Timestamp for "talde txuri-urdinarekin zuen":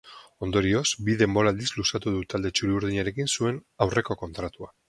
2.35-3.63